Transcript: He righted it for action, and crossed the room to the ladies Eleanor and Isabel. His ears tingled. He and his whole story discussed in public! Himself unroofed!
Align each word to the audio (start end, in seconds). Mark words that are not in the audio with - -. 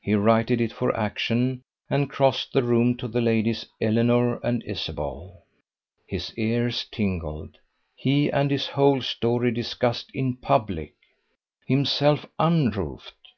He 0.00 0.14
righted 0.14 0.60
it 0.60 0.70
for 0.72 0.96
action, 0.96 1.62
and 1.90 2.08
crossed 2.08 2.52
the 2.52 2.62
room 2.62 2.96
to 2.98 3.08
the 3.08 3.20
ladies 3.20 3.66
Eleanor 3.80 4.38
and 4.46 4.62
Isabel. 4.62 5.42
His 6.06 6.32
ears 6.38 6.86
tingled. 6.92 7.58
He 7.96 8.30
and 8.30 8.52
his 8.52 8.68
whole 8.68 9.02
story 9.02 9.50
discussed 9.50 10.12
in 10.14 10.36
public! 10.36 10.94
Himself 11.66 12.24
unroofed! 12.38 13.30